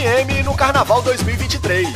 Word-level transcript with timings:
FM 0.00 0.46
no 0.46 0.56
Carnaval 0.56 1.02
2023. 1.02 1.86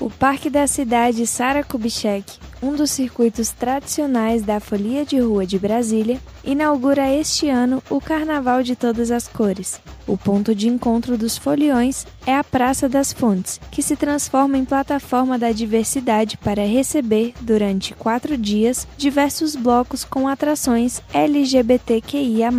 O 0.00 0.10
Parque 0.10 0.50
da 0.50 0.66
Cidade 0.66 1.24
Sara 1.24 1.62
Kubitschek, 1.62 2.36
um 2.60 2.74
dos 2.74 2.90
circuitos 2.90 3.50
tradicionais 3.50 4.42
da 4.42 4.58
Folia 4.58 5.06
de 5.06 5.20
Rua 5.20 5.46
de 5.46 5.56
Brasília, 5.56 6.18
inaugura 6.42 7.14
este 7.14 7.48
ano 7.48 7.80
o 7.88 8.00
Carnaval 8.00 8.64
de 8.64 8.74
Todas 8.74 9.12
as 9.12 9.28
Cores. 9.28 9.80
O 10.04 10.18
ponto 10.18 10.52
de 10.52 10.68
encontro 10.68 11.16
dos 11.16 11.38
foliões 11.38 12.04
é 12.26 12.34
a 12.34 12.42
Praça 12.42 12.88
das 12.88 13.12
Fontes, 13.12 13.60
que 13.70 13.84
se 13.84 13.94
transforma 13.94 14.58
em 14.58 14.64
plataforma 14.64 15.38
da 15.38 15.52
diversidade 15.52 16.36
para 16.38 16.66
receber, 16.66 17.34
durante 17.40 17.94
quatro 17.94 18.36
dias, 18.36 18.84
diversos 18.98 19.54
blocos 19.54 20.02
com 20.02 20.26
atrações 20.26 21.00
LGBTQIA. 21.12 22.50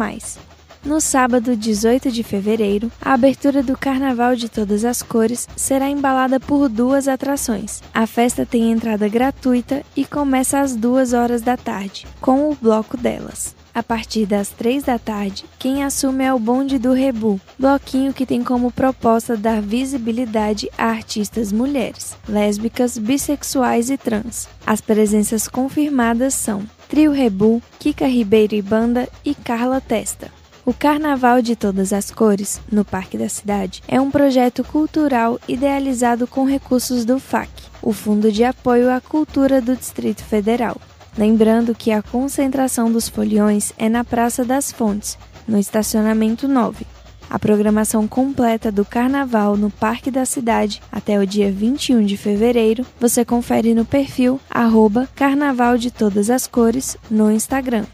No 0.86 1.02
sábado 1.02 1.56
18 1.56 2.12
de 2.12 2.22
fevereiro, 2.22 2.92
a 3.02 3.14
abertura 3.14 3.64
do 3.64 3.76
Carnaval 3.76 4.36
de 4.36 4.48
Todas 4.48 4.86
as 4.86 5.02
Cores 5.02 5.48
será 5.56 5.90
embalada 5.90 6.40
por 6.40 6.70
duas 6.70 7.08
atrações. 7.08 7.82
A 7.92 8.06
festa 8.06 8.46
tem 8.46 8.72
entrada 8.72 9.10
gratuita 9.10 9.82
e 9.96 10.06
começa 10.06 10.60
às 10.60 10.76
duas 10.76 11.12
horas 11.12 11.42
da 11.42 11.58
tarde, 11.58 12.06
com 12.22 12.52
o 12.52 12.56
bloco 12.56 12.96
delas. 12.96 13.56
A 13.74 13.82
partir 13.82 14.28
das 14.28 14.50
três 14.50 14.84
da 14.84 15.00
tarde, 15.00 15.46
quem 15.58 15.84
assume 15.84 16.24
é 16.24 16.32
o 16.32 16.38
Bonde 16.38 16.78
do 16.78 16.94
Rebu, 16.94 17.42
bloquinho 17.58 18.14
que 18.14 18.26
tem 18.26 18.44
como 18.44 18.72
proposta 18.72 19.36
dar 19.36 19.64
visibilidade 19.64 20.70
a 20.78 20.86
artistas 20.86 21.52
mulheres, 21.52 22.16
lésbicas, 22.30 22.96
bissexuais 22.96 23.90
e 23.90 23.98
trans. 23.98 24.48
As 24.64 24.82
presenças 24.82 25.48
confirmadas 25.48 26.36
são 26.36 26.64
Trio 26.88 27.12
Rebu, 27.12 27.60
Kika 27.80 28.06
Ribeiro 28.06 28.54
e 28.54 28.62
Banda 28.62 29.10
e 29.26 29.34
Carla 29.34 29.82
Testa. 29.82 30.45
O 30.66 30.74
Carnaval 30.74 31.44
de 31.44 31.56
Todas 31.56 31.94
as 31.94 32.10
Cores, 32.10 32.60
no 32.72 32.84
Parque 32.84 33.20
da 33.20 33.30
Cidade, 33.30 33.84
é 33.88 34.02
um 34.02 34.10
projeto 34.10 34.64
cultural 34.64 35.40
idealizado 35.48 36.26
com 36.26 36.44
recursos 36.44 37.06
do 37.06 37.20
FAC, 37.20 37.52
o 37.84 37.94
Fundo 37.94 38.32
de 38.32 38.44
Apoio 38.44 38.90
à 38.90 39.00
Cultura 39.00 39.62
do 39.62 39.76
Distrito 39.76 40.24
Federal. 40.24 40.82
Lembrando 41.16 41.76
que 41.76 41.92
a 41.92 42.02
concentração 42.02 42.92
dos 42.92 43.08
foliões 43.08 43.74
é 43.78 43.88
na 43.88 44.04
Praça 44.04 44.44
das 44.44 44.72
Fontes, 44.72 45.20
no 45.48 45.60
estacionamento 45.60 46.48
9. 46.48 46.88
A 47.30 47.38
programação 47.38 48.08
completa 48.08 48.72
do 48.72 48.84
Carnaval 48.84 49.56
no 49.56 49.70
Parque 49.70 50.10
da 50.10 50.26
Cidade 50.26 50.82
até 50.92 51.20
o 51.20 51.28
dia 51.28 51.52
21 51.52 52.04
de 52.04 52.18
fevereiro 52.18 52.84
você 53.00 53.24
confere 53.24 53.76
no 53.76 53.86
perfil 53.86 54.40
arroba 54.50 55.08
Carnaval 55.16 55.78
de 55.78 55.92
Todas 55.92 56.32
as 56.32 56.48
Cores 56.48 56.98
no 57.10 57.32
Instagram 57.32 57.86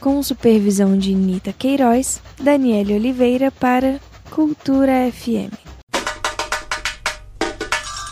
com 0.00 0.22
supervisão 0.22 0.96
de 0.96 1.14
Nita 1.14 1.52
Queiroz, 1.52 2.20
Daniele 2.40 2.94
Oliveira 2.94 3.50
para 3.50 4.00
Cultura 4.30 5.10
FM. 5.12 5.52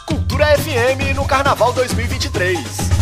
Cultura 0.07 0.47
FM 0.59 1.17
no 1.17 1.27
Carnaval 1.27 1.73
2023. 1.73 2.98